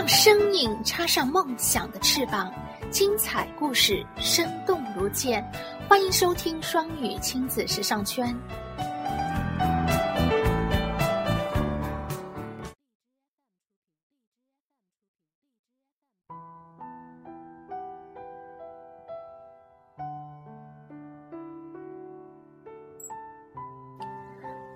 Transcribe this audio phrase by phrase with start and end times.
[0.00, 2.50] 让声音插上梦想的翅膀，
[2.90, 5.46] 精彩故事生动如见。
[5.90, 8.34] 欢迎收听双语亲子时尚圈。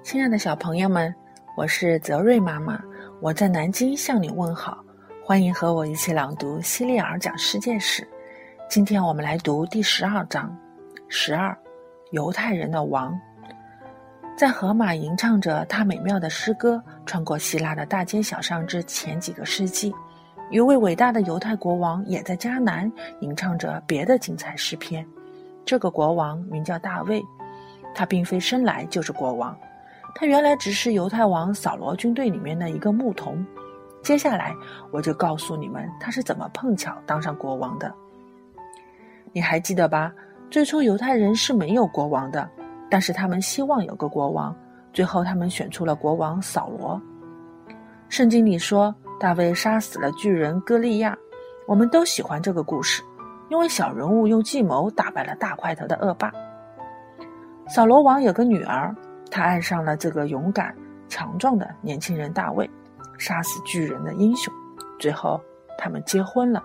[0.03, 1.15] 亲爱的小朋友们，
[1.57, 2.79] 我是泽瑞妈妈，
[3.23, 4.84] 我在南京向你问好，
[5.27, 8.03] 欢迎和我一起朗读《希利尔讲世界史》。
[8.69, 10.55] 今天我们来读第十二章，
[11.09, 11.57] 十二，
[12.11, 13.19] 犹太人的王。
[14.37, 19.95] 在荷马吟唱着他美妙的诗歌，穿过希腊的大街小巷之前几个世纪，
[20.51, 25.07] 一位伟大的犹太国王也在迦南吟唱着别的精彩诗篇。
[25.65, 27.23] 这个国王名叫大卫，
[27.95, 29.57] 他并非生来就是国王。
[30.15, 33.43] 他原来只是犹太王扫罗军队里面的一个牧童，
[34.05, 34.55] 接下来
[34.93, 37.93] 我就告诉你们他是怎么碰巧当上国王的。
[39.33, 40.13] 你还记得吧？
[40.51, 42.49] 最初犹太人是没有国王的，
[42.89, 44.55] 但是他们希望有个国王，
[44.93, 47.01] 最后他们选出了国王扫罗。
[48.11, 51.17] 圣经里说大卫杀死了巨人歌利亚，
[51.67, 53.03] 我们都喜欢这个故事，
[53.49, 56.31] 因为小人物用计谋打败了大块头的恶霸。
[57.67, 58.95] 扫罗王有个女儿。
[59.31, 60.73] 他爱上了这个勇敢、
[61.09, 62.71] 强壮的年轻人大卫，
[63.19, 64.53] 杀死巨人的英雄。
[64.99, 65.41] 最后，
[65.79, 66.63] 他们结婚了。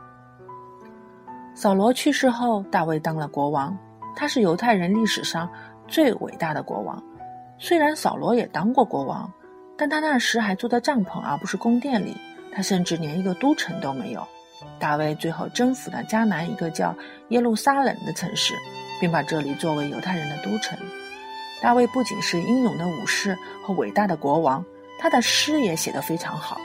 [1.55, 3.77] 扫罗去世后，大卫当了国王。
[4.15, 5.49] 他是犹太人历史上
[5.87, 7.01] 最伟大的国王。
[7.57, 9.31] 虽然扫罗也当过国王，
[9.77, 12.15] 但他那时还住在帐篷而不是宫殿里。
[12.51, 14.25] 他甚至连一个都城都没有。
[14.79, 16.95] 大卫最后征服了迦南一个叫
[17.29, 18.55] 耶路撒冷的城市，
[18.99, 20.77] 并把这里作为犹太人的都城。
[21.61, 24.63] 大卫不仅是英勇的武士和伟大的国王，
[24.99, 26.59] 他的诗也写得非常好。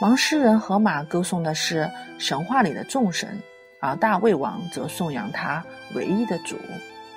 [0.00, 3.40] 盲诗人荷马歌颂的是神话里的众神，
[3.80, 5.64] 而大卫王则颂扬他
[5.94, 6.56] 唯一的主。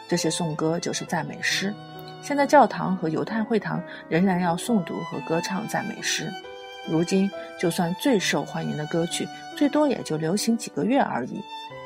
[0.07, 1.73] 这些颂歌就是赞美诗。
[2.21, 6.31] 现在教堂和犹太会堂仍然要诵读和歌唱赞美诗。
[6.87, 7.29] 如今，
[7.59, 11.39] 就算最受欢迎的歌曲，最多也就流行几个月而已。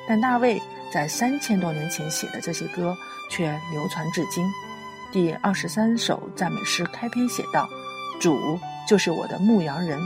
[0.07, 0.61] 但大卫
[0.93, 2.95] 在三千多年前写的这些歌
[3.29, 4.45] 却流传至今。
[5.11, 7.67] 第二十三首赞美诗开篇写道
[8.19, 9.99] ：“主就是我的牧羊人。”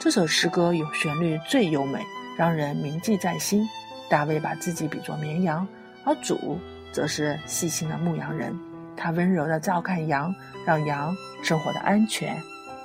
[0.00, 2.04] 这首诗歌有旋律最优美，
[2.36, 3.68] 让人铭记在心。
[4.08, 5.66] 大卫把自己比作绵羊，
[6.04, 6.58] 而主
[6.90, 8.58] 则是细心的牧羊人。
[8.96, 10.34] 他温柔地照看羊，
[10.66, 12.36] 让羊生活的安全、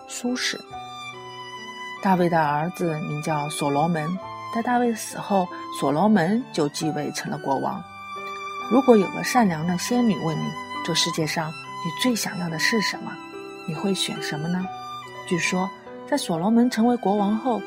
[0.07, 0.59] 舒适。
[2.03, 4.07] 大卫的儿子名叫所罗门，
[4.53, 5.47] 在大卫死后，
[5.79, 7.83] 所罗门就继位成了国王。
[8.69, 10.43] 如果有个善良的仙女问你，
[10.85, 13.11] 这世界上你最想要的是什么？
[13.67, 14.65] 你会选什么呢？
[15.27, 15.69] 据说，
[16.07, 17.61] 在所罗门成为国王后，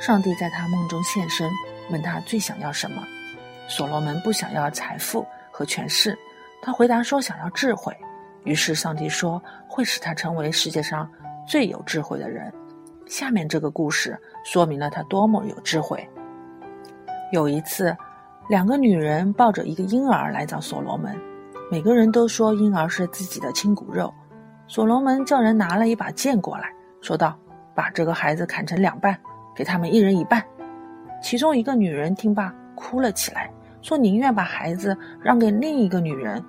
[0.00, 1.50] 上帝在他梦中现身，
[1.90, 3.02] 问他最想要什么。
[3.68, 6.16] 所罗门不想要财富和权势，
[6.62, 7.96] 他回答说想要智慧。
[8.44, 11.08] 于是上帝说会使他成为世界上
[11.46, 12.52] 最有智慧的人。
[13.06, 16.08] 下面这个故事说明了他多么有智慧。
[17.32, 17.96] 有一次，
[18.48, 21.14] 两个女人抱着一个婴儿来找所罗门。
[21.70, 24.12] 每个人都说婴儿是自己的亲骨肉，
[24.70, 27.36] 所罗门叫人拿了一把剑过来，说道
[27.74, 29.18] ：“把这个孩子砍成两半，
[29.52, 30.40] 给他们一人一半。”
[31.20, 33.50] 其中一个女人听罢哭了起来，
[33.82, 36.40] 说：“宁愿把孩子让给另一个女人。”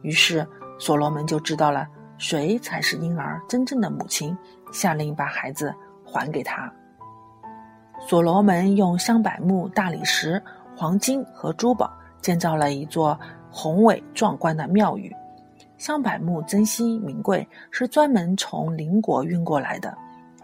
[0.00, 0.46] 于是
[0.78, 4.34] 所罗门就知道了谁才是婴儿真正的母亲，
[4.72, 5.70] 下令把孩子
[6.02, 6.72] 还给他。
[8.00, 10.42] 所罗门用香柏木、大理石、
[10.74, 13.20] 黄金和珠宝建造了一座。
[13.48, 15.14] 宏伟壮观的庙宇，
[15.78, 19.96] 香柏木珍稀名贵，是专门从邻国运过来的。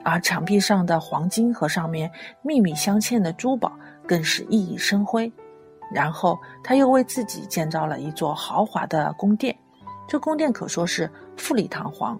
[0.04, 2.10] 而墙壁上的黄金和上面
[2.43, 3.72] 密密镶嵌的珠宝
[4.06, 5.32] 更是熠熠生辉。
[5.93, 9.54] 然后他又为自己建造了一座豪华的宫殿，
[10.09, 12.19] 这宫殿可说是富丽堂皇。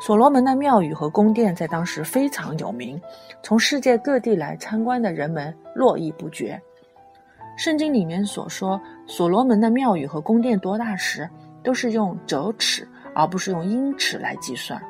[0.00, 3.00] 所罗门的庙宇和宫殿在当时非常有名，
[3.42, 6.60] 从世界各地来参观的人们络绎不绝。
[7.56, 11.28] 圣经里面所说，所罗门的庙宇和宫殿多大时，
[11.68, 14.80] 都是用肘尺而不是用英尺来计算。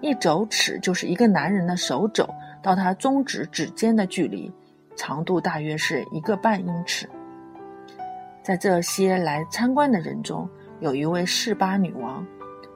[0.00, 2.26] 一肘尺就是一个男人的手肘
[2.62, 4.50] 到他中指指尖的距离，
[4.96, 7.06] 长度大约是一个半英尺。
[8.42, 10.48] 在这些来参观的人中，
[10.80, 12.26] 有一位示巴女王。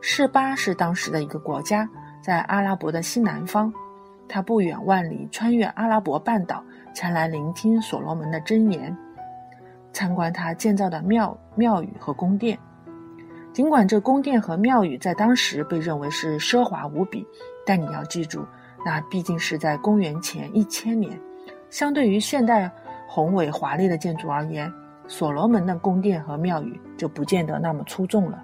[0.02, 1.88] 示巴是当时的一个国家，
[2.20, 3.72] 在阿拉伯的西南方。
[4.28, 6.62] 她不远万里穿越阿拉伯半岛，
[6.92, 8.94] 前来聆听所罗门的箴言。
[9.90, 12.58] 参观他建造的庙庙宇和宫殿，
[13.52, 17.26] 尽管这宫殿和庙宇在当时被认为是奢华无比，
[17.66, 18.46] 但你要记住，
[18.84, 21.20] 那毕竟是在公元前一千年，
[21.68, 22.70] 相对于现代
[23.06, 24.72] 宏伟华丽的建筑而言，
[25.06, 28.42] 所罗门的宫殿和庙宇就不见得那么出众了。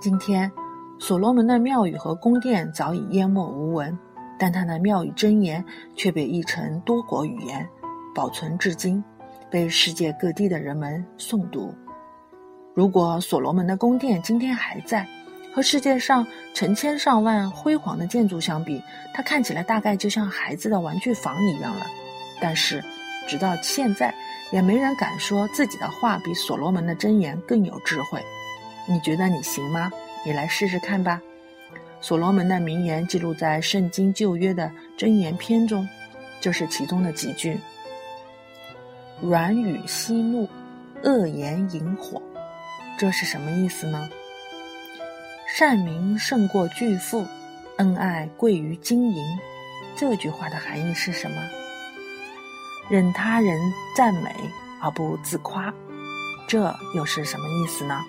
[0.00, 0.50] 今天，
[0.98, 3.96] 所罗门的庙宇和宫殿早已淹没无闻，
[4.38, 5.62] 但他的庙宇箴言
[5.94, 7.68] 却被译成多国语言，
[8.14, 9.04] 保存至今，
[9.50, 11.74] 被世界各地的人们诵读。
[12.78, 15.04] 如果所罗门的宫殿今天还在，
[15.52, 18.80] 和世界上成千上万辉煌的建筑相比，
[19.12, 21.84] 它看起来大概就像孩子的玩具房一样了。
[22.40, 22.80] 但是，
[23.26, 24.14] 直到现在，
[24.52, 28.22] 也没人敢说自己的话比所罗门的箴言更有智慧。
[28.86, 29.90] 你觉得你行吗？
[30.24, 31.20] 你来试试看吧。
[32.00, 35.84] 所罗门的名言记录在《圣经旧约》的箴言篇中，
[36.40, 37.58] 就是其中的几句
[39.20, 40.48] ：“软语息怒，
[41.02, 42.22] 恶言引火。”
[42.98, 44.10] 这是什么意思呢？
[45.46, 47.24] 善名胜过巨富，
[47.76, 49.24] 恩爱贵于金银。
[49.94, 51.36] 这句话的含义是什么？
[52.90, 53.56] 任他人
[53.94, 54.34] 赞美
[54.82, 55.72] 而不自夸，
[56.48, 58.00] 这又是什么意思呢？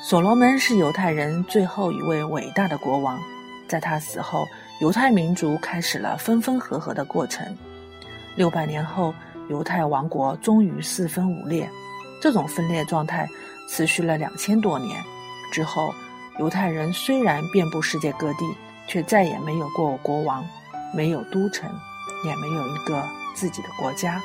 [0.00, 3.20] 所罗门是犹太人最后一位伟大的国王，
[3.66, 4.46] 在他死后，
[4.80, 7.44] 犹太民族开始了分分合合的过程。
[8.36, 9.12] 六百年后，
[9.48, 11.68] 犹太王国终于四分五裂。
[12.22, 13.28] 这种分裂状态。
[13.68, 15.02] 持续了两千多年
[15.52, 15.94] 之后，
[16.38, 18.44] 犹太人虽然遍布世界各地，
[18.86, 20.44] 却再也没有过国王，
[20.94, 21.68] 没有都城，
[22.24, 23.02] 也没有一个
[23.34, 24.20] 自己的国家。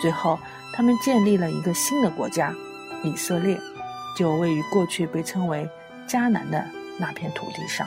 [0.00, 0.38] 最后，
[0.74, 2.54] 他们建立了一个新的国家——
[3.04, 3.58] 以色列，
[4.16, 5.68] 就位于过去被称为
[6.08, 6.64] 迦南的
[6.98, 7.86] 那片土地上。